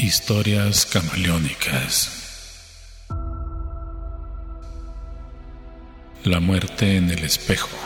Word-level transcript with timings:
Historias 0.00 0.86
camaleónicas. 0.86 3.08
La 6.22 6.38
muerte 6.38 6.96
en 6.96 7.10
el 7.10 7.24
espejo. 7.24 7.76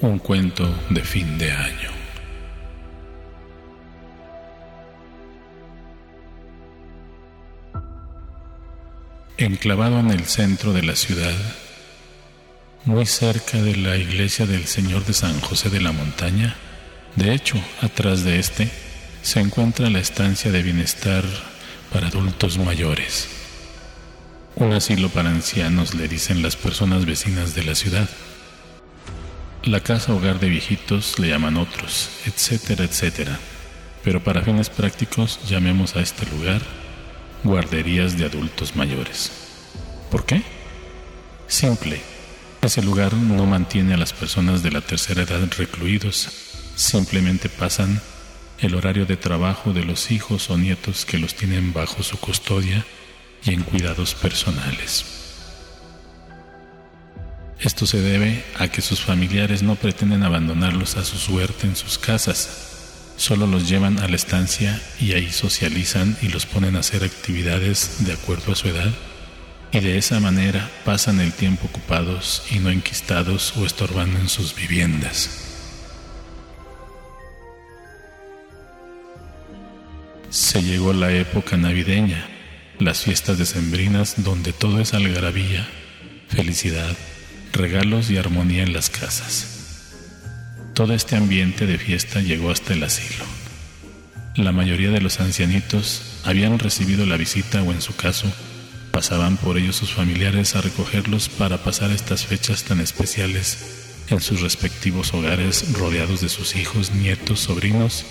Un 0.00 0.18
cuento 0.18 0.74
de 0.88 1.04
fin 1.04 1.36
de 1.36 1.52
año. 1.52 1.90
Enclavado 9.36 10.00
en 10.00 10.10
el 10.10 10.24
centro 10.24 10.72
de 10.72 10.82
la 10.82 10.96
ciudad, 10.96 11.36
muy 12.86 13.04
cerca 13.04 13.60
de 13.60 13.76
la 13.76 13.98
iglesia 13.98 14.46
del 14.46 14.64
Señor 14.64 15.04
de 15.04 15.12
San 15.12 15.38
José 15.42 15.68
de 15.68 15.82
la 15.82 15.92
Montaña, 15.92 16.56
de 17.16 17.34
hecho, 17.34 17.62
atrás 17.82 18.24
de 18.24 18.38
este, 18.38 18.70
se 19.22 19.40
encuentra 19.40 19.90
la 19.90 19.98
estancia 19.98 20.50
de 20.50 20.62
bienestar 20.62 21.24
para 21.92 22.08
adultos 22.08 22.58
mayores. 22.58 23.28
Un 24.56 24.72
asilo 24.72 25.08
para 25.08 25.30
ancianos, 25.30 25.94
le 25.94 26.08
dicen 26.08 26.42
las 26.42 26.56
personas 26.56 27.06
vecinas 27.06 27.54
de 27.54 27.64
la 27.64 27.74
ciudad. 27.74 28.08
La 29.62 29.80
casa 29.80 30.14
hogar 30.14 30.40
de 30.40 30.48
viejitos 30.48 31.18
le 31.18 31.28
llaman 31.28 31.56
otros, 31.56 32.10
etcétera, 32.26 32.84
etcétera. 32.84 33.38
Pero 34.02 34.22
para 34.22 34.42
fines 34.42 34.70
prácticos 34.70 35.38
llamemos 35.48 35.96
a 35.96 36.00
este 36.00 36.26
lugar 36.26 36.62
guarderías 37.44 38.16
de 38.18 38.24
adultos 38.24 38.76
mayores. 38.76 39.30
¿Por 40.10 40.24
qué? 40.24 40.42
Simple. 41.46 42.00
Ese 42.62 42.82
lugar 42.82 43.14
no 43.14 43.46
mantiene 43.46 43.94
a 43.94 43.96
las 43.96 44.12
personas 44.12 44.62
de 44.62 44.70
la 44.70 44.80
tercera 44.80 45.22
edad 45.22 45.40
recluidos, 45.56 46.28
simplemente 46.74 47.48
pasan 47.48 48.00
el 48.60 48.74
horario 48.74 49.06
de 49.06 49.16
trabajo 49.16 49.72
de 49.72 49.84
los 49.84 50.10
hijos 50.10 50.50
o 50.50 50.58
nietos 50.58 51.04
que 51.04 51.18
los 51.18 51.34
tienen 51.34 51.72
bajo 51.72 52.02
su 52.02 52.18
custodia 52.18 52.84
y 53.44 53.54
en 53.54 53.62
cuidados 53.62 54.14
personales. 54.14 55.04
Esto 57.58 57.86
se 57.86 58.00
debe 58.00 58.42
a 58.58 58.68
que 58.68 58.80
sus 58.80 59.00
familiares 59.00 59.62
no 59.62 59.76
pretenden 59.76 60.22
abandonarlos 60.22 60.96
a 60.96 61.04
su 61.04 61.18
suerte 61.18 61.66
en 61.66 61.76
sus 61.76 61.98
casas, 61.98 63.12
solo 63.16 63.46
los 63.46 63.68
llevan 63.68 63.98
a 64.00 64.08
la 64.08 64.16
estancia 64.16 64.80
y 64.98 65.12
ahí 65.12 65.30
socializan 65.30 66.16
y 66.22 66.28
los 66.28 66.46
ponen 66.46 66.76
a 66.76 66.80
hacer 66.80 67.04
actividades 67.04 68.04
de 68.06 68.14
acuerdo 68.14 68.52
a 68.52 68.56
su 68.56 68.68
edad 68.68 68.92
y 69.72 69.80
de 69.80 69.98
esa 69.98 70.20
manera 70.20 70.70
pasan 70.84 71.20
el 71.20 71.32
tiempo 71.32 71.66
ocupados 71.66 72.42
y 72.50 72.58
no 72.58 72.70
enquistados 72.70 73.56
o 73.56 73.66
estorbando 73.66 74.18
en 74.18 74.28
sus 74.28 74.54
viviendas. 74.54 75.49
Se 80.30 80.62
llegó 80.62 80.92
la 80.92 81.12
época 81.12 81.56
navideña, 81.56 82.24
las 82.78 83.00
fiestas 83.00 83.36
decembrinas 83.36 84.22
donde 84.22 84.52
todo 84.52 84.78
es 84.78 84.94
algarabía, 84.94 85.68
felicidad, 86.28 86.96
regalos 87.52 88.10
y 88.12 88.16
armonía 88.16 88.62
en 88.62 88.72
las 88.72 88.90
casas. 88.90 89.90
Todo 90.72 90.94
este 90.94 91.16
ambiente 91.16 91.66
de 91.66 91.78
fiesta 91.78 92.20
llegó 92.20 92.52
hasta 92.52 92.74
el 92.74 92.84
asilo. 92.84 93.24
La 94.36 94.52
mayoría 94.52 94.92
de 94.92 95.00
los 95.00 95.18
ancianitos 95.18 96.20
habían 96.22 96.60
recibido 96.60 97.06
la 97.06 97.16
visita 97.16 97.64
o 97.64 97.72
en 97.72 97.82
su 97.82 97.96
caso 97.96 98.32
pasaban 98.92 99.36
por 99.36 99.58
ellos 99.58 99.74
sus 99.74 99.92
familiares 99.92 100.54
a 100.54 100.60
recogerlos 100.60 101.28
para 101.28 101.58
pasar 101.64 101.90
estas 101.90 102.26
fechas 102.26 102.62
tan 102.62 102.80
especiales 102.80 104.04
en 104.08 104.20
sus 104.20 104.42
respectivos 104.42 105.12
hogares 105.12 105.72
rodeados 105.72 106.20
de 106.20 106.28
sus 106.28 106.54
hijos, 106.54 106.92
nietos, 106.92 107.40
sobrinos 107.40 108.06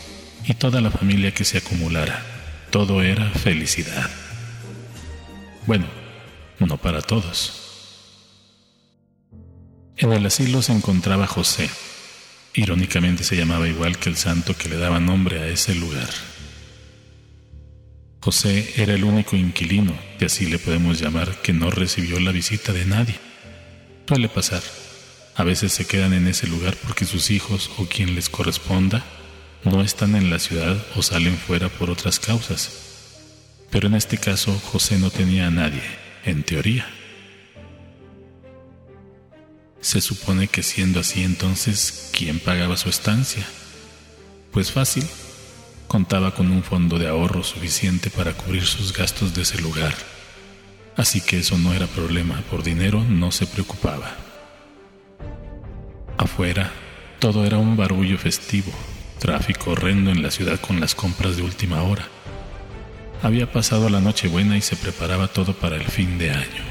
y 0.46 0.54
toda 0.54 0.82
la 0.82 0.92
familia 0.92 1.34
que 1.34 1.46
se 1.46 1.58
acumulara. 1.58 2.24
Todo 2.72 3.02
era 3.02 3.30
felicidad. 3.30 4.10
Bueno, 5.66 5.86
no 6.60 6.78
para 6.78 7.02
todos. 7.02 7.54
En 9.98 10.14
el 10.14 10.26
asilo 10.26 10.62
se 10.62 10.72
encontraba 10.72 11.28
José. 11.28 11.70
Irónicamente 12.54 13.24
se 13.24 13.36
llamaba 13.36 13.68
igual 13.68 13.98
que 13.98 14.10
el 14.10 14.18
santo 14.18 14.56
que 14.56 14.70
le 14.70 14.78
daba 14.78 15.00
nombre 15.00 15.40
a 15.40 15.48
ese 15.48 15.76
lugar. 15.76 16.10
José 18.22 18.74
era 18.78 18.94
el 18.94 19.04
único 19.04 19.36
inquilino, 19.36 19.94
y 20.20 20.26
así 20.26 20.46
le 20.46 20.60
podemos 20.60 21.00
llamar, 21.00 21.42
que 21.42 21.54
no 21.54 21.70
recibió 21.72 22.20
la 22.20 22.32
visita 22.32 22.74
de 22.74 22.86
nadie. 22.86 23.16
Suele 24.08 24.30
pasar. 24.30 24.62
A 25.36 25.44
veces 25.44 25.72
se 25.72 25.86
quedan 25.86 26.14
en 26.14 26.28
ese 26.28 26.48
lugar 26.48 26.76
porque 26.76 27.06
sus 27.06 27.32
hijos 27.32 27.72
o 27.78 27.86
quien 27.86 28.16
les 28.16 28.30
corresponda 28.30 29.06
no 29.64 29.82
están 29.82 30.16
en 30.16 30.30
la 30.30 30.40
ciudad 30.40 30.78
o 30.96 31.02
salen 31.02 31.38
fuera 31.38 31.70
por 31.70 31.90
otras 31.90 32.20
causas. 32.20 32.72
Pero 33.70 33.88
en 33.88 33.96
este 33.96 34.18
caso 34.18 34.58
José 34.72 34.98
no 34.98 35.10
tenía 35.10 35.48
a 35.48 35.52
nadie, 35.52 35.84
en 36.26 36.44
teoría. 36.44 36.88
Se 39.82 40.02
supone 40.02 40.48
que 40.48 40.64
siendo 40.64 41.00
así 41.00 41.24
entonces, 41.24 42.10
¿quién 42.12 42.40
pagaba 42.40 42.78
su 42.78 42.90
estancia? 42.90 43.46
Pues 44.52 44.72
fácil, 44.72 45.06
contaba 45.88 46.34
con 46.34 46.52
un 46.52 46.64
fondo 46.64 46.98
de 46.98 47.08
ahorro 47.08 47.44
suficiente 47.44 48.10
para 48.10 48.34
cubrir 48.34 48.66
sus 48.66 48.94
gastos 48.94 49.34
de 49.34 49.44
ese 49.44 49.62
lugar. 49.62 49.94
Así 50.98 51.22
que 51.22 51.40
eso 51.40 51.58
no 51.58 51.74
era 51.74 51.88
problema, 51.88 52.42
por 52.50 52.64
dinero 52.64 53.04
no 53.08 53.32
se 53.32 53.48
preocupaba. 53.48 54.18
Afuera, 56.18 56.74
todo 57.20 57.46
era 57.46 57.58
un 57.58 57.78
barullo 57.78 58.18
festivo, 58.18 58.74
Tráfico 59.20 59.72
horrendo 59.72 60.12
en 60.12 60.24
la 60.24 60.32
ciudad 60.32 60.62
con 60.62 60.80
las 60.80 60.96
compras 60.96 61.36
de 61.36 61.44
última 61.44 61.84
hora. 61.84 62.08
Había 63.22 63.52
pasado 63.52 63.90
la 63.90 64.00
noche 64.00 64.30
buena 64.30 64.56
y 64.56 64.62
se 64.62 64.78
preparaba 64.78 65.28
todo 65.28 65.54
para 65.54 65.76
el 65.76 65.84
fin 65.84 66.18
de 66.18 66.32
año. 66.32 66.64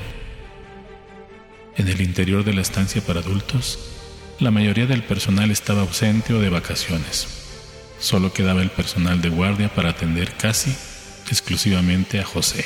En 1.76 1.88
el 1.88 2.00
interior 2.00 2.44
de 2.44 2.54
la 2.54 2.62
estancia 2.62 3.02
para 3.02 3.20
adultos, 3.20 3.78
la 4.40 4.50
mayoría 4.50 4.86
del 4.86 5.02
personal 5.02 5.50
estaba 5.50 5.82
ausente 5.82 6.32
o 6.32 6.40
de 6.40 6.48
vacaciones. 6.48 7.28
Solo 8.00 8.32
quedaba 8.32 8.62
el 8.62 8.70
personal 8.70 9.20
de 9.20 9.28
guardia 9.28 9.68
para 9.68 9.90
atender 9.90 10.32
casi 10.32 10.74
exclusivamente 11.30 12.18
a 12.18 12.24
José. 12.24 12.64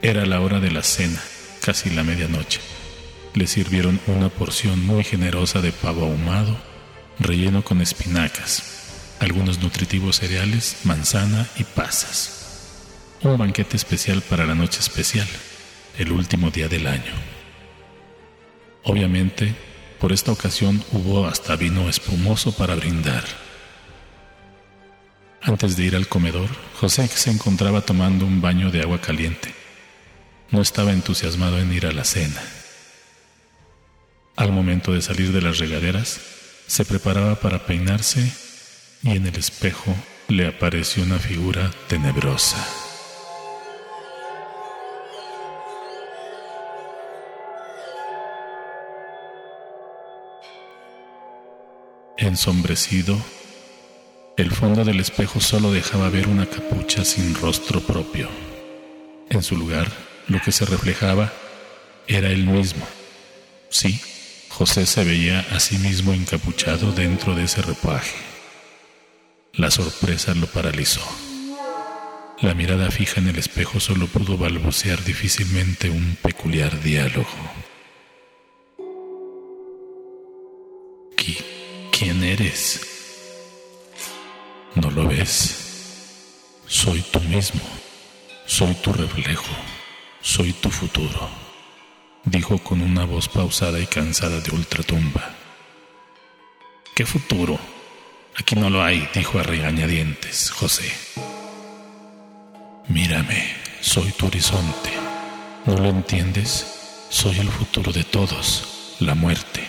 Era 0.00 0.26
la 0.26 0.40
hora 0.40 0.60
de 0.60 0.70
la 0.70 0.84
cena, 0.84 1.20
casi 1.60 1.90
la 1.90 2.04
medianoche. 2.04 2.60
Le 3.34 3.48
sirvieron 3.48 4.00
una 4.06 4.28
porción 4.28 4.86
muy 4.86 5.02
generosa 5.02 5.60
de 5.60 5.72
pavo 5.72 6.04
ahumado 6.04 6.56
relleno 7.18 7.62
con 7.64 7.80
espinacas, 7.80 8.62
algunos 9.20 9.60
nutritivos 9.60 10.16
cereales, 10.16 10.78
manzana 10.84 11.48
y 11.56 11.64
pasas. 11.64 12.34
Un 13.22 13.36
banquete 13.36 13.76
especial 13.76 14.22
para 14.22 14.46
la 14.46 14.54
noche 14.54 14.78
especial, 14.80 15.26
el 15.98 16.12
último 16.12 16.50
día 16.50 16.68
del 16.68 16.86
año. 16.86 17.12
Obviamente, 18.84 19.54
por 19.98 20.12
esta 20.12 20.30
ocasión 20.30 20.82
hubo 20.92 21.26
hasta 21.26 21.56
vino 21.56 21.88
espumoso 21.88 22.52
para 22.52 22.76
brindar. 22.76 23.24
Antes 25.42 25.76
de 25.76 25.84
ir 25.84 25.96
al 25.96 26.08
comedor, 26.08 26.48
José 26.80 27.08
se 27.08 27.30
encontraba 27.30 27.80
tomando 27.80 28.24
un 28.24 28.40
baño 28.40 28.70
de 28.70 28.82
agua 28.82 29.00
caliente. 29.00 29.52
No 30.50 30.60
estaba 30.60 30.92
entusiasmado 30.92 31.58
en 31.58 31.72
ir 31.72 31.86
a 31.86 31.92
la 31.92 32.04
cena. 32.04 32.42
Al 34.36 34.52
momento 34.52 34.92
de 34.92 35.02
salir 35.02 35.32
de 35.32 35.42
las 35.42 35.58
regaderas, 35.58 36.20
se 36.68 36.84
preparaba 36.84 37.34
para 37.36 37.64
peinarse 37.64 38.30
y 39.02 39.16
en 39.16 39.26
el 39.26 39.34
espejo 39.36 39.94
le 40.28 40.46
apareció 40.46 41.02
una 41.02 41.18
figura 41.18 41.70
tenebrosa. 41.88 42.64
Ensombrecido, 52.18 53.18
el 54.36 54.50
fondo 54.50 54.84
del 54.84 55.00
espejo 55.00 55.40
solo 55.40 55.72
dejaba 55.72 56.10
ver 56.10 56.28
una 56.28 56.46
capucha 56.46 57.04
sin 57.04 57.34
rostro 57.34 57.80
propio. 57.80 58.28
En 59.30 59.42
su 59.42 59.56
lugar, 59.56 59.90
lo 60.26 60.40
que 60.42 60.52
se 60.52 60.66
reflejaba 60.66 61.32
era 62.06 62.28
él 62.28 62.44
mismo. 62.46 62.86
Sí, 63.70 64.00
José 64.58 64.86
se 64.86 65.04
veía 65.04 65.46
a 65.52 65.60
sí 65.60 65.78
mismo 65.78 66.12
encapuchado 66.12 66.90
dentro 66.90 67.36
de 67.36 67.44
ese 67.44 67.62
repaje. 67.62 68.16
La 69.52 69.70
sorpresa 69.70 70.34
lo 70.34 70.48
paralizó. 70.48 71.00
La 72.40 72.54
mirada 72.54 72.90
fija 72.90 73.20
en 73.20 73.28
el 73.28 73.38
espejo 73.38 73.78
solo 73.78 74.08
pudo 74.08 74.36
balbucear 74.36 75.04
difícilmente 75.04 75.90
un 75.90 76.18
peculiar 76.20 76.82
diálogo. 76.82 77.28
¿Quién 81.92 82.24
eres? 82.24 82.80
¿No 84.74 84.90
lo 84.90 85.06
ves? 85.06 86.56
Soy 86.66 87.00
tú 87.12 87.20
mismo. 87.20 87.60
Soy 88.44 88.74
tu 88.74 88.92
reflejo. 88.92 89.54
Soy 90.20 90.52
tu 90.52 90.68
futuro 90.68 91.47
dijo 92.30 92.58
con 92.58 92.80
una 92.80 93.04
voz 93.04 93.28
pausada 93.28 93.80
y 93.80 93.86
cansada 93.86 94.40
de 94.40 94.50
ultratumba. 94.50 95.34
¿Qué 96.94 97.06
futuro? 97.06 97.58
Aquí 98.36 98.54
no 98.54 98.70
lo 98.70 98.82
hay, 98.82 99.08
dijo 99.14 99.38
a 99.38 99.42
regañadientes 99.42 100.50
José. 100.50 100.92
Mírame, 102.88 103.54
soy 103.80 104.12
tu 104.12 104.26
horizonte. 104.26 104.90
¿No 105.66 105.76
lo 105.76 105.88
entiendes? 105.88 107.06
Soy 107.10 107.38
el 107.38 107.48
futuro 107.48 107.92
de 107.92 108.04
todos, 108.04 108.96
la 109.00 109.14
muerte. 109.14 109.66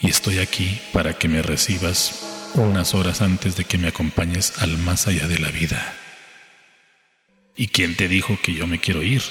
Y 0.00 0.10
estoy 0.10 0.38
aquí 0.38 0.80
para 0.92 1.14
que 1.14 1.28
me 1.28 1.42
recibas 1.42 2.50
unas 2.54 2.94
horas 2.94 3.22
antes 3.22 3.56
de 3.56 3.64
que 3.64 3.78
me 3.78 3.88
acompañes 3.88 4.54
al 4.58 4.78
más 4.78 5.06
allá 5.06 5.28
de 5.28 5.38
la 5.38 5.50
vida. 5.50 5.94
¿Y 7.56 7.68
quién 7.68 7.96
te 7.96 8.08
dijo 8.08 8.38
que 8.42 8.54
yo 8.54 8.66
me 8.66 8.80
quiero 8.80 9.02
ir? 9.02 9.22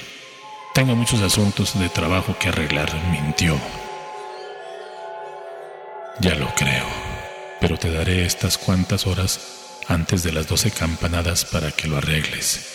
Tengo 0.73 0.95
muchos 0.95 1.21
asuntos 1.21 1.77
de 1.77 1.89
trabajo 1.89 2.37
que 2.39 2.47
arreglar, 2.47 2.89
mintió. 3.11 3.59
Ya 6.21 6.35
lo 6.35 6.47
creo, 6.55 6.85
pero 7.59 7.77
te 7.77 7.91
daré 7.91 8.25
estas 8.25 8.57
cuantas 8.57 9.05
horas 9.05 9.39
antes 9.89 10.23
de 10.23 10.31
las 10.31 10.47
doce 10.47 10.71
campanadas 10.71 11.43
para 11.43 11.71
que 11.71 11.87
lo 11.87 11.97
arregles. 11.97 12.67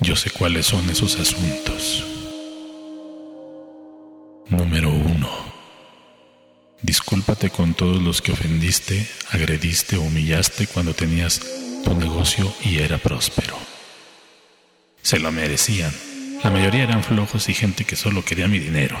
Yo 0.00 0.16
sé 0.16 0.30
cuáles 0.30 0.66
son 0.66 0.88
esos 0.90 1.18
asuntos. 1.18 2.04
Número 4.48 4.90
uno. 4.90 5.30
Discúlpate 6.82 7.48
con 7.48 7.72
todos 7.72 8.02
los 8.02 8.20
que 8.20 8.32
ofendiste, 8.32 9.08
agrediste 9.30 9.96
o 9.96 10.02
humillaste 10.02 10.66
cuando 10.66 10.92
tenías 10.92 11.40
tu 11.84 11.94
negocio 11.94 12.52
y 12.62 12.78
era 12.78 12.98
próspero. 12.98 13.56
Se 15.00 15.18
lo 15.18 15.32
merecían. 15.32 16.07
La 16.44 16.50
mayoría 16.50 16.84
eran 16.84 17.02
flojos 17.02 17.48
y 17.48 17.54
gente 17.54 17.84
que 17.84 17.96
solo 17.96 18.24
quería 18.24 18.46
mi 18.46 18.60
dinero. 18.60 18.96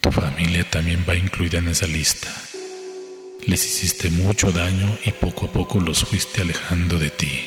Tu 0.00 0.10
familia 0.10 0.68
también 0.70 1.04
va 1.06 1.16
incluida 1.16 1.58
en 1.58 1.68
esa 1.68 1.86
lista. 1.86 2.28
Les 3.46 3.64
hiciste 3.64 4.10
mucho 4.10 4.52
daño 4.52 4.98
y 5.04 5.10
poco 5.12 5.46
a 5.46 5.52
poco 5.52 5.80
los 5.80 6.04
fuiste 6.04 6.40
alejando 6.42 6.98
de 6.98 7.10
ti. 7.10 7.44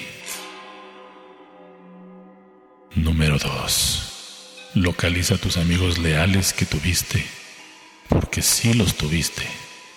Número 2.95 3.39
2. 3.39 4.71
Localiza 4.75 5.35
a 5.35 5.37
tus 5.37 5.57
amigos 5.57 5.97
leales 5.97 6.53
que 6.53 6.65
tuviste, 6.65 7.25
porque 8.09 8.43
sí 8.43 8.73
los 8.73 8.95
tuviste, 8.95 9.47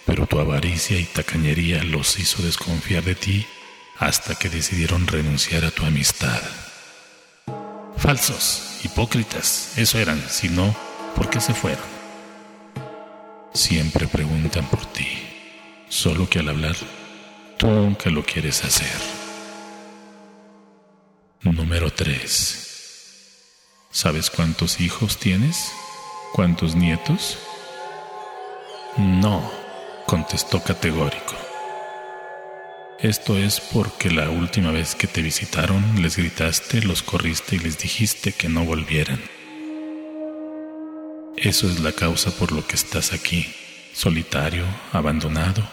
pero 0.06 0.26
tu 0.26 0.38
avaricia 0.38 0.98
y 0.98 1.04
tacañería 1.04 1.84
los 1.84 2.18
hizo 2.18 2.42
desconfiar 2.42 3.02
de 3.02 3.14
ti 3.14 3.46
hasta 3.98 4.36
que 4.36 4.48
decidieron 4.48 5.06
renunciar 5.06 5.64
a 5.64 5.70
tu 5.70 5.84
amistad. 5.84 6.40
Falsos, 8.04 8.80
hipócritas, 8.84 9.78
eso 9.78 9.98
eran, 9.98 10.22
si 10.28 10.50
no, 10.50 10.76
¿por 11.16 11.30
qué 11.30 11.40
se 11.40 11.54
fueron? 11.54 11.86
Siempre 13.54 14.06
preguntan 14.06 14.66
por 14.66 14.84
ti, 14.84 15.06
solo 15.88 16.28
que 16.28 16.40
al 16.40 16.50
hablar, 16.50 16.76
tú 17.56 17.66
nunca 17.66 18.10
lo 18.10 18.22
quieres 18.22 18.62
hacer. 18.62 18.92
Número 21.40 21.90
3. 21.90 23.86
¿Sabes 23.90 24.28
cuántos 24.28 24.80
hijos 24.80 25.16
tienes? 25.16 25.72
¿Cuántos 26.34 26.74
nietos? 26.74 27.38
No, 28.98 29.50
contestó 30.04 30.62
categórico. 30.62 31.43
Esto 33.00 33.36
es 33.36 33.60
porque 33.60 34.10
la 34.10 34.30
última 34.30 34.70
vez 34.70 34.94
que 34.94 35.08
te 35.08 35.20
visitaron 35.20 36.00
les 36.00 36.16
gritaste, 36.16 36.80
los 36.82 37.02
corriste 37.02 37.56
y 37.56 37.58
les 37.58 37.78
dijiste 37.78 38.32
que 38.32 38.48
no 38.48 38.64
volvieran. 38.64 39.20
Eso 41.36 41.68
es 41.68 41.80
la 41.80 41.92
causa 41.92 42.30
por 42.30 42.52
lo 42.52 42.66
que 42.66 42.76
estás 42.76 43.12
aquí, 43.12 43.52
solitario, 43.92 44.64
abandonado, 44.92 45.68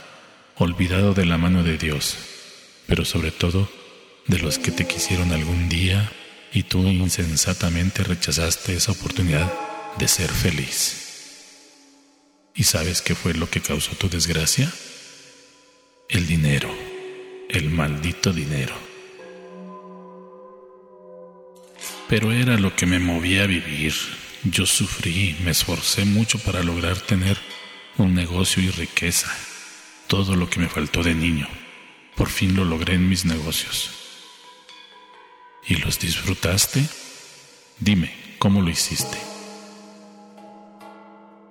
olvidado 0.56 1.14
de 1.14 1.26
la 1.26 1.38
mano 1.38 1.64
de 1.64 1.78
Dios, 1.78 2.18
pero 2.88 3.06
sobre 3.06 3.32
todo 3.32 3.70
de 4.28 4.40
los 4.40 4.58
que 4.58 4.72
te 4.72 4.88
quisieron 4.88 5.32
algún 5.32 5.70
día 5.70 6.12
y 6.52 6.64
tú 6.64 6.80
insensatamente 6.88 8.04
rechazaste 8.04 8.74
esa 8.74 8.94
oportunidad 8.94 9.54
de 10.00 10.08
ser 10.08 10.30
feliz. 10.30 10.98
¿Y 12.56 12.64
sabes 12.64 13.02
qué 13.02 13.14
fue 13.16 13.36
lo 13.36 13.50
que 13.50 13.62
causó 13.62 13.96
tu 13.96 14.10
desgracia? 14.10 14.70
El 16.10 16.28
dinero 16.28 16.91
el 17.54 17.70
maldito 17.70 18.32
dinero. 18.32 18.74
Pero 22.08 22.32
era 22.32 22.58
lo 22.58 22.76
que 22.76 22.86
me 22.86 23.00
movía 23.00 23.44
a 23.44 23.48
vivir. 23.48 23.94
Yo 24.44 24.66
sufrí, 24.66 25.36
me 25.44 25.52
esforcé 25.52 26.06
mucho 26.06 26.40
para 26.40 26.64
lograr 26.64 27.00
tener 27.00 27.38
un 27.98 28.14
negocio 28.14 28.64
y 28.64 28.70
riqueza. 28.70 29.32
Todo 30.08 30.36
lo 30.36 30.50
que 30.50 30.60
me 30.60 30.70
faltó 30.70 31.04
de 31.04 31.14
niño. 31.14 31.48
Por 32.16 32.30
fin 32.30 32.56
lo 32.56 32.66
logré 32.66 32.96
en 32.96 33.08
mis 33.08 33.26
negocios. 33.26 33.92
¿Y 35.68 35.76
los 35.76 36.00
disfrutaste? 36.00 36.86
Dime, 37.80 38.14
¿cómo 38.40 38.62
lo 38.62 38.70
hiciste? 38.70 39.18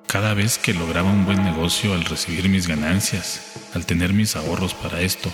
Cada 0.06 0.34
vez 0.34 0.58
que 0.58 0.74
lograba 0.74 1.10
un 1.10 1.24
buen 1.24 1.44
negocio 1.44 1.94
al 1.94 2.04
recibir 2.04 2.48
mis 2.48 2.66
ganancias, 2.66 3.52
al 3.74 3.86
tener 3.86 4.12
mis 4.12 4.34
ahorros 4.34 4.74
para 4.74 5.00
esto, 5.00 5.32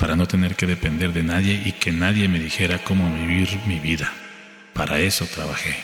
para 0.00 0.16
no 0.16 0.26
tener 0.26 0.56
que 0.56 0.66
depender 0.66 1.12
de 1.12 1.22
nadie 1.22 1.62
y 1.62 1.72
que 1.72 1.92
nadie 1.92 2.26
me 2.26 2.38
dijera 2.38 2.82
cómo 2.82 3.14
vivir 3.14 3.60
mi 3.66 3.78
vida. 3.78 4.10
Para 4.72 4.98
eso 4.98 5.26
trabajé. 5.26 5.76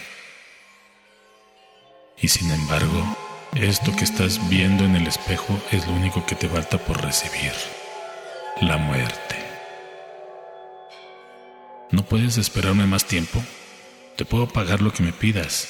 Y 2.16 2.28
sin 2.28 2.50
embargo, 2.50 3.16
esto 3.54 3.94
que 3.94 4.04
estás 4.04 4.48
viendo 4.48 4.84
en 4.84 4.96
el 4.96 5.06
espejo 5.06 5.60
es 5.70 5.86
lo 5.86 5.92
único 5.92 6.24
que 6.24 6.34
te 6.34 6.48
falta 6.48 6.78
por 6.78 7.02
recibir. 7.02 7.52
La 8.62 8.78
muerte. 8.78 9.36
¿No 11.90 12.02
puedes 12.06 12.38
esperarme 12.38 12.86
más 12.86 13.04
tiempo? 13.04 13.44
Te 14.16 14.24
puedo 14.24 14.48
pagar 14.48 14.80
lo 14.80 14.94
que 14.94 15.02
me 15.02 15.12
pidas, 15.12 15.68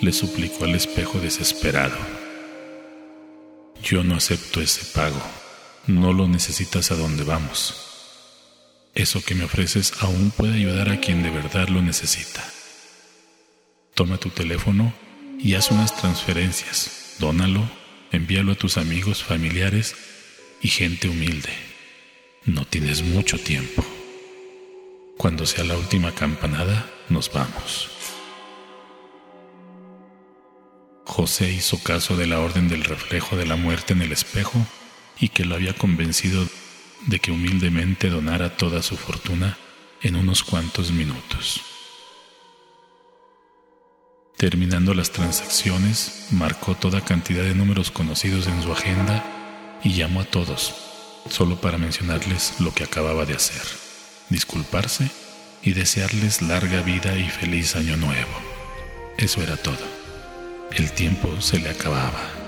le 0.00 0.12
suplicó 0.12 0.64
al 0.64 0.74
espejo 0.74 1.20
desesperado. 1.20 1.96
Yo 3.80 4.02
no 4.02 4.16
acepto 4.16 4.60
ese 4.60 4.84
pago. 4.92 5.39
No 5.90 6.12
lo 6.12 6.28
necesitas 6.28 6.92
a 6.92 6.94
donde 6.94 7.24
vamos. 7.24 7.74
Eso 8.94 9.24
que 9.24 9.34
me 9.34 9.42
ofreces 9.42 9.92
aún 9.98 10.30
puede 10.30 10.54
ayudar 10.54 10.88
a 10.88 11.00
quien 11.00 11.24
de 11.24 11.30
verdad 11.30 11.68
lo 11.68 11.82
necesita. 11.82 12.48
Toma 13.94 14.16
tu 14.16 14.30
teléfono 14.30 14.94
y 15.36 15.54
haz 15.54 15.72
unas 15.72 15.96
transferencias. 15.96 17.16
Dónalo, 17.18 17.68
envíalo 18.12 18.52
a 18.52 18.54
tus 18.54 18.76
amigos, 18.76 19.24
familiares 19.24 19.96
y 20.62 20.68
gente 20.68 21.08
humilde. 21.08 21.50
No 22.44 22.64
tienes 22.64 23.02
mucho 23.02 23.36
tiempo. 23.36 23.84
Cuando 25.18 25.44
sea 25.44 25.64
la 25.64 25.76
última 25.76 26.14
campanada, 26.14 26.88
nos 27.08 27.32
vamos. 27.32 27.90
José 31.04 31.50
hizo 31.50 31.82
caso 31.82 32.16
de 32.16 32.28
la 32.28 32.38
orden 32.38 32.68
del 32.68 32.84
reflejo 32.84 33.36
de 33.36 33.44
la 33.44 33.56
muerte 33.56 33.92
en 33.92 34.02
el 34.02 34.12
espejo 34.12 34.64
y 35.20 35.28
que 35.28 35.44
lo 35.44 35.54
había 35.54 35.74
convencido 35.74 36.46
de 37.06 37.18
que 37.20 37.30
humildemente 37.30 38.08
donara 38.08 38.56
toda 38.56 38.82
su 38.82 38.96
fortuna 38.96 39.58
en 40.02 40.16
unos 40.16 40.42
cuantos 40.42 40.90
minutos. 40.90 41.62
Terminando 44.36 44.94
las 44.94 45.10
transacciones, 45.10 46.28
marcó 46.30 46.74
toda 46.74 47.04
cantidad 47.04 47.42
de 47.42 47.54
números 47.54 47.90
conocidos 47.90 48.46
en 48.46 48.62
su 48.62 48.72
agenda 48.72 49.22
y 49.84 49.92
llamó 49.92 50.22
a 50.22 50.24
todos, 50.24 50.74
solo 51.28 51.60
para 51.60 51.76
mencionarles 51.76 52.58
lo 52.58 52.72
que 52.72 52.84
acababa 52.84 53.26
de 53.26 53.34
hacer, 53.34 53.62
disculparse 54.30 55.10
y 55.62 55.72
desearles 55.74 56.40
larga 56.40 56.80
vida 56.80 57.18
y 57.18 57.28
feliz 57.28 57.76
año 57.76 57.98
nuevo. 57.98 58.32
Eso 59.18 59.42
era 59.42 59.58
todo. 59.58 59.86
El 60.72 60.92
tiempo 60.92 61.40
se 61.42 61.58
le 61.58 61.68
acababa. 61.68 62.39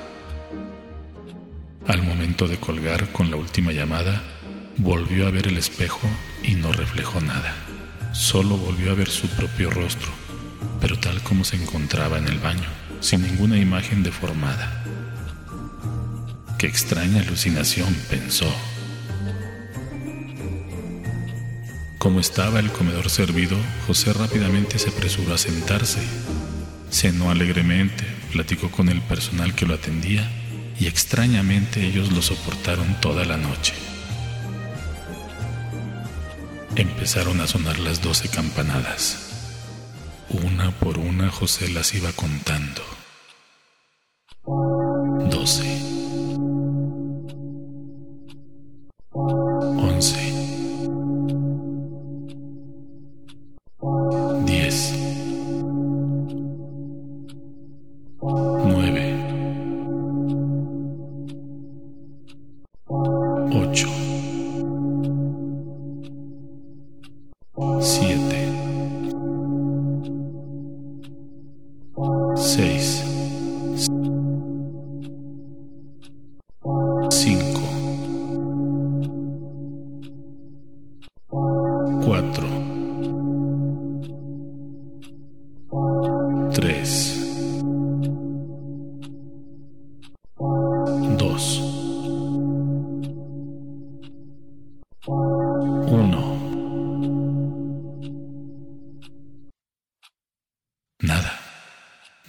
Al 1.93 2.03
momento 2.03 2.49
de 2.49 2.57
colgar 2.57 3.13
con 3.13 3.31
la 3.31 3.37
última 3.37 3.71
llamada, 3.71 4.23
volvió 4.79 5.27
a 5.27 5.31
ver 5.31 5.49
el 5.49 5.59
espejo 5.59 6.09
y 6.43 6.55
no 6.55 6.73
reflejó 6.73 7.21
nada. 7.21 7.55
Solo 8.15 8.57
volvió 8.57 8.93
a 8.93 8.95
ver 8.95 9.11
su 9.11 9.29
propio 9.29 9.69
rostro, 9.69 10.09
pero 10.81 10.99
tal 10.99 11.21
como 11.23 11.45
se 11.45 11.57
encontraba 11.57 12.17
en 12.17 12.29
el 12.29 12.39
baño, 12.39 12.67
sin 13.01 13.21
ninguna 13.21 13.59
imagen 13.59 14.03
deformada. 14.03 14.85
Qué 16.59 16.67
extraña 16.67 17.21
alucinación, 17.21 17.95
pensó. 18.09 18.51
Como 21.99 22.21
estaba 22.21 22.59
el 22.59 22.73
comedor 22.73 23.11
servido, 23.11 23.59
José 23.87 24.15
rápidamente 24.15 24.79
se 24.79 24.89
apresuró 24.89 25.35
a 25.35 25.39
sentarse. 25.39 26.01
Cenó 26.91 27.31
alegremente, 27.31 28.07
platicó 28.33 28.71
con 28.71 28.89
el 28.89 29.03
personal 29.03 29.55
que 29.55 29.67
lo 29.67 29.75
atendía 29.75 30.27
y 30.79 30.87
extrañamente 30.87 31.85
ellos 31.85 32.13
lo 32.13 32.23
soportaron 32.23 33.01
toda 33.01 33.25
la 33.25 33.37
noche. 33.37 33.75
Empezaron 36.77 37.41
a 37.41 37.47
sonar 37.47 37.79
las 37.79 38.01
doce 38.01 38.29
campanadas. 38.29 39.29
Una 40.31 40.71
por 40.71 40.99
una 40.99 41.31
José 41.31 41.69
las 41.69 41.95
iba 41.95 42.11
contando. 42.13 42.83
Doce. 45.31 45.82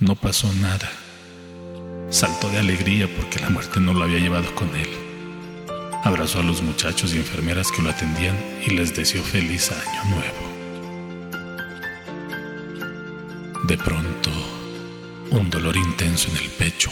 No 0.03 0.15
pasó 0.15 0.51
nada. 0.56 0.92
Saltó 2.10 2.50
de 2.50 2.58
alegría 2.58 3.08
porque 3.15 3.39
la 3.39 3.50
muerte 3.50 3.80
no 3.80 3.94
lo 3.94 4.03
había 4.03 4.20
llevado 4.20 4.53
con 4.53 4.68
él. 4.75 5.12
Abrazó 6.04 6.40
a 6.40 6.44
los 6.44 6.62
muchachos 6.62 7.14
y 7.14 7.18
enfermeras 7.18 7.72
que 7.72 7.82
lo 7.82 7.90
atendían 7.90 8.38
y 8.68 8.72
les 8.72 8.94
deseó 8.94 9.24
feliz 9.24 9.72
año 9.72 10.04
nuevo. 10.16 10.54
De 13.64 13.78
pronto, 13.78 14.30
un 15.32 15.50
dolor 15.50 15.78
intenso 15.78 16.30
en 16.30 16.38
el 16.38 16.50
pecho. 16.50 16.92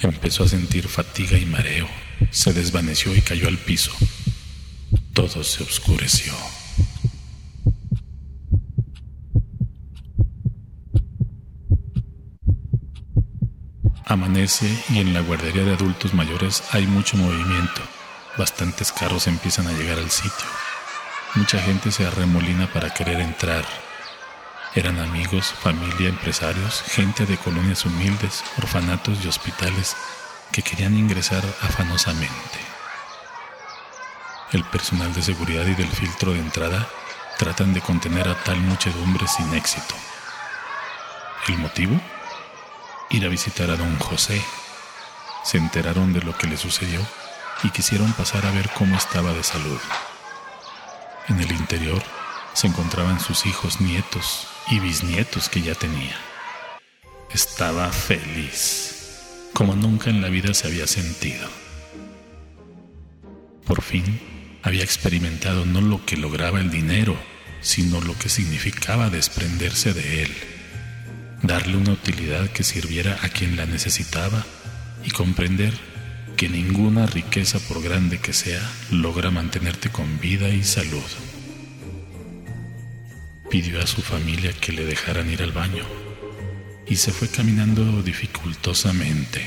Empezó 0.00 0.44
a 0.44 0.48
sentir 0.48 0.88
fatiga 0.88 1.36
y 1.36 1.44
mareo. 1.44 1.86
Se 2.30 2.54
desvaneció 2.54 3.14
y 3.14 3.20
cayó 3.20 3.46
al 3.46 3.58
piso. 3.58 3.92
Todo 5.12 5.44
se 5.44 5.62
oscureció. 5.62 6.32
Amanece 14.06 14.66
y 14.88 14.98
en 15.00 15.12
la 15.12 15.20
guardería 15.20 15.64
de 15.64 15.74
adultos 15.74 16.14
mayores 16.14 16.62
hay 16.72 16.86
mucho 16.86 17.18
movimiento. 17.18 17.82
Bastantes 18.36 18.92
carros 18.92 19.26
empiezan 19.26 19.66
a 19.68 19.72
llegar 19.72 19.98
al 19.98 20.10
sitio. 20.10 20.46
Mucha 21.34 21.60
gente 21.60 21.92
se 21.92 22.06
arremolina 22.06 22.72
para 22.72 22.90
querer 22.90 23.20
entrar. 23.20 23.64
Eran 24.74 24.98
amigos, 24.98 25.54
familia, 25.62 26.08
empresarios, 26.08 26.82
gente 26.82 27.26
de 27.26 27.36
colonias 27.36 27.84
humildes, 27.84 28.42
orfanatos 28.58 29.24
y 29.24 29.28
hospitales 29.28 29.96
que 30.50 30.62
querían 30.62 30.96
ingresar 30.96 31.44
afanosamente. 31.62 32.58
El 34.52 34.64
personal 34.64 35.12
de 35.14 35.22
seguridad 35.22 35.66
y 35.66 35.74
del 35.74 35.88
filtro 35.88 36.32
de 36.32 36.40
entrada 36.40 36.88
tratan 37.38 37.72
de 37.72 37.80
contener 37.80 38.28
a 38.28 38.34
tal 38.42 38.60
muchedumbre 38.60 39.26
sin 39.28 39.54
éxito. 39.54 39.94
¿El 41.48 41.58
motivo? 41.58 42.00
ir 43.10 43.24
a 43.24 43.28
visitar 43.28 43.70
a 43.70 43.76
don 43.76 43.98
José. 43.98 44.42
Se 45.44 45.58
enteraron 45.58 46.12
de 46.12 46.22
lo 46.22 46.36
que 46.36 46.46
le 46.46 46.56
sucedió 46.56 47.00
y 47.62 47.70
quisieron 47.70 48.12
pasar 48.12 48.46
a 48.46 48.50
ver 48.50 48.70
cómo 48.70 48.96
estaba 48.96 49.32
de 49.32 49.42
salud. 49.42 49.78
En 51.28 51.40
el 51.40 51.50
interior 51.52 52.02
se 52.52 52.66
encontraban 52.66 53.20
sus 53.20 53.46
hijos, 53.46 53.80
nietos 53.80 54.48
y 54.70 54.80
bisnietos 54.80 55.48
que 55.48 55.62
ya 55.62 55.74
tenía. 55.74 56.16
Estaba 57.32 57.90
feliz, 57.90 59.48
como 59.52 59.74
nunca 59.74 60.10
en 60.10 60.20
la 60.20 60.28
vida 60.28 60.54
se 60.54 60.66
había 60.66 60.86
sentido. 60.86 61.48
Por 63.66 63.82
fin 63.82 64.20
había 64.62 64.84
experimentado 64.84 65.64
no 65.64 65.80
lo 65.80 66.04
que 66.04 66.16
lograba 66.16 66.60
el 66.60 66.70
dinero, 66.70 67.16
sino 67.60 68.00
lo 68.00 68.16
que 68.18 68.28
significaba 68.28 69.08
desprenderse 69.08 69.94
de 69.94 70.22
él 70.22 70.36
darle 71.46 71.76
una 71.76 71.92
utilidad 71.92 72.48
que 72.50 72.64
sirviera 72.64 73.18
a 73.22 73.28
quien 73.28 73.56
la 73.56 73.66
necesitaba 73.66 74.44
y 75.04 75.10
comprender 75.10 75.74
que 76.36 76.48
ninguna 76.48 77.06
riqueza, 77.06 77.58
por 77.60 77.82
grande 77.82 78.18
que 78.18 78.32
sea, 78.32 78.60
logra 78.90 79.30
mantenerte 79.30 79.90
con 79.90 80.18
vida 80.20 80.48
y 80.48 80.62
salud. 80.62 81.02
Pidió 83.50 83.80
a 83.80 83.86
su 83.86 84.02
familia 84.02 84.52
que 84.52 84.72
le 84.72 84.84
dejaran 84.84 85.30
ir 85.30 85.42
al 85.42 85.52
baño 85.52 85.84
y 86.86 86.96
se 86.96 87.12
fue 87.12 87.28
caminando 87.28 88.02
dificultosamente. 88.02 89.46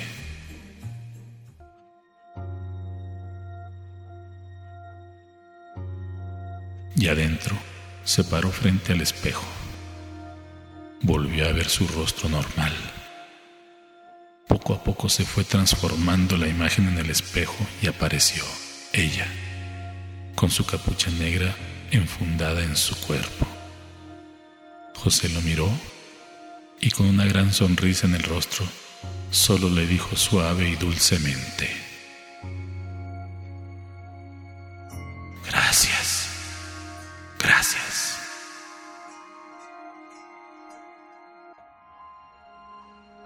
Y 6.95 7.07
adentro 7.07 7.55
se 8.03 8.23
paró 8.23 8.51
frente 8.51 8.93
al 8.93 9.01
espejo 9.01 9.45
volvió 11.01 11.47
a 11.47 11.51
ver 11.51 11.69
su 11.69 11.87
rostro 11.87 12.29
normal. 12.29 12.73
Poco 14.67 14.81
a 14.81 14.83
poco 14.83 15.07
se 15.07 15.23
fue 15.23 15.45
transformando 15.45 16.35
la 16.35 16.49
imagen 16.49 16.89
en 16.89 16.97
el 16.97 17.09
espejo 17.09 17.55
y 17.81 17.87
apareció 17.87 18.43
ella, 18.91 19.25
con 20.35 20.51
su 20.51 20.65
capucha 20.65 21.09
negra 21.09 21.55
enfundada 21.89 22.61
en 22.61 22.75
su 22.75 22.93
cuerpo. 22.97 23.47
José 24.93 25.29
lo 25.29 25.39
miró 25.43 25.69
y 26.81 26.91
con 26.91 27.05
una 27.05 27.23
gran 27.23 27.53
sonrisa 27.53 28.07
en 28.07 28.15
el 28.15 28.23
rostro, 28.23 28.65
solo 29.31 29.69
le 29.69 29.87
dijo 29.87 30.17
suave 30.17 30.67
y 30.67 30.75
dulcemente, 30.75 31.69
Gracias, 35.45 36.27
gracias. 37.39 38.17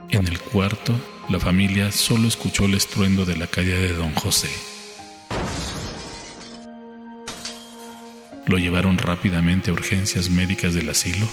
En 0.10 0.28
el 0.28 0.40
cuarto, 0.40 0.94
la 1.30 1.40
familia 1.40 1.92
solo 1.92 2.28
escuchó 2.28 2.66
el 2.66 2.74
estruendo 2.74 3.26
de 3.26 3.38
la 3.38 3.48
calle 3.48 3.78
de 3.78 3.94
don 3.94 4.14
José. 4.14 4.50
Lo 8.48 8.58
llevaron 8.58 8.98
rápidamente 8.98 9.70
a 9.70 9.74
urgencias 9.74 10.30
médicas 10.30 10.74
del 10.74 10.90
asilo 10.90 11.28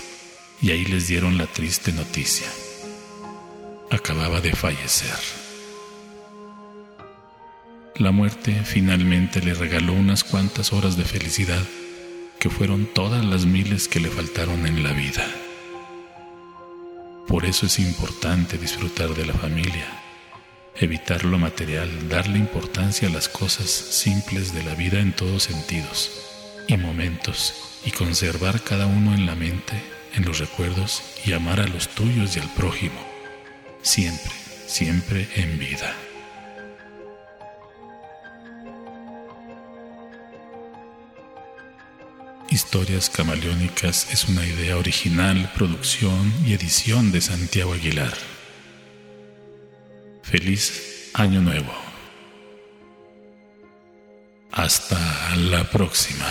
y 0.60 0.70
ahí 0.70 0.84
les 0.84 1.08
dieron 1.08 1.38
la 1.38 1.46
triste 1.46 1.92
noticia. 1.92 2.46
Acababa 3.90 4.40
de 4.40 4.52
fallecer. 4.52 5.18
La 7.96 8.12
muerte 8.12 8.62
finalmente 8.64 9.40
le 9.42 9.54
regaló 9.54 9.94
unas 9.94 10.22
cuantas 10.22 10.72
horas 10.72 10.96
de 10.96 11.04
felicidad 11.04 11.64
que 12.38 12.50
fueron 12.50 12.86
todas 12.86 13.24
las 13.24 13.46
miles 13.46 13.88
que 13.88 13.98
le 13.98 14.10
faltaron 14.10 14.66
en 14.66 14.84
la 14.84 14.92
vida. 14.92 15.26
Por 17.28 17.44
eso 17.44 17.66
es 17.66 17.78
importante 17.78 18.56
disfrutar 18.56 19.10
de 19.10 19.26
la 19.26 19.34
familia, 19.34 19.86
evitar 20.74 21.26
lo 21.26 21.38
material, 21.38 22.08
darle 22.08 22.38
importancia 22.38 23.06
a 23.06 23.10
las 23.10 23.28
cosas 23.28 23.68
simples 23.68 24.54
de 24.54 24.62
la 24.62 24.74
vida 24.74 24.98
en 24.98 25.12
todos 25.12 25.42
sentidos 25.42 26.10
y 26.66 26.78
momentos 26.78 27.80
y 27.84 27.90
conservar 27.90 28.62
cada 28.62 28.86
uno 28.86 29.14
en 29.14 29.26
la 29.26 29.34
mente, 29.34 29.74
en 30.14 30.24
los 30.24 30.38
recuerdos 30.38 31.02
y 31.26 31.34
amar 31.34 31.60
a 31.60 31.68
los 31.68 31.90
tuyos 31.90 32.34
y 32.34 32.40
al 32.40 32.50
prójimo, 32.54 33.06
siempre, 33.82 34.32
siempre 34.66 35.28
en 35.36 35.58
vida. 35.58 36.07
Historias 42.58 43.08
Camaleónicas 43.08 44.08
es 44.12 44.24
una 44.24 44.44
idea 44.44 44.76
original, 44.76 45.48
producción 45.54 46.34
y 46.44 46.54
edición 46.54 47.12
de 47.12 47.20
Santiago 47.20 47.72
Aguilar. 47.72 48.12
Feliz 50.24 51.12
Año 51.14 51.40
Nuevo. 51.40 51.72
Hasta 54.50 55.36
la 55.36 55.70
próxima. 55.70 56.26